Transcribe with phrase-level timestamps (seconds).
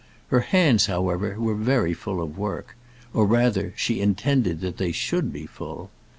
[0.29, 2.75] Her hands, however, were very full of work;
[3.13, 5.91] or, rather, she intended that they should be full.